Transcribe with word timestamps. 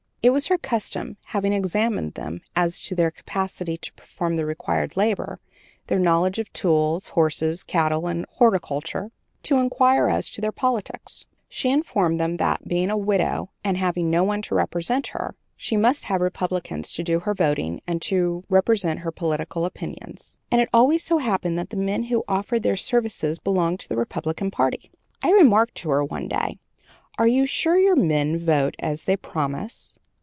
It 0.23 0.29
was 0.31 0.45
her 0.49 0.57
custom, 0.59 1.17
having 1.25 1.51
examined 1.51 2.13
them 2.13 2.41
as 2.55 2.79
to 2.81 2.93
their 2.93 3.09
capacity 3.09 3.75
to 3.79 3.93
perform 3.93 4.35
the 4.35 4.45
required 4.45 4.95
labor, 4.95 5.39
their 5.87 5.97
knowledge 5.97 6.37
of 6.37 6.53
tools, 6.53 7.07
horses, 7.07 7.63
cattle, 7.63 8.05
and 8.05 8.27
horticulture, 8.33 9.09
to 9.41 9.57
inquire 9.57 10.09
as 10.09 10.29
to 10.29 10.39
their 10.39 10.51
politics. 10.51 11.25
She 11.49 11.71
informed 11.71 12.19
them 12.19 12.37
that, 12.37 12.67
being 12.67 12.91
a 12.91 12.97
widow 12.97 13.49
and 13.63 13.77
having 13.77 14.11
no 14.11 14.23
one 14.23 14.43
to 14.43 14.53
represent 14.53 15.07
her, 15.07 15.33
she 15.55 15.75
must 15.75 16.03
have 16.03 16.21
Republicans 16.21 16.91
to 16.91 17.03
do 17.03 17.21
her 17.21 17.33
voting 17.33 17.81
and 17.87 17.99
to 18.03 18.43
represent 18.47 18.99
her 18.99 19.11
political 19.11 19.65
opinions, 19.65 20.37
and 20.51 20.61
it 20.61 20.69
always 20.71 21.03
so 21.03 21.17
happened 21.17 21.57
that 21.57 21.71
the 21.71 21.75
men 21.77 22.03
who 22.03 22.23
offered 22.27 22.61
their 22.61 22.77
services 22.77 23.39
belonged 23.39 23.79
to 23.79 23.89
the 23.89 23.97
Republican 23.97 24.51
party. 24.51 24.91
I 25.23 25.31
remarked 25.31 25.73
to 25.77 25.89
her, 25.89 26.05
one 26.05 26.27
day, 26.27 26.59
'Are 27.17 27.27
you 27.27 27.47
sure 27.47 27.79
your 27.79 27.95
men 27.95 28.37
vote 28.37 28.75
as 28.77 29.05
they 29.05 29.17
promise?' 29.17 29.97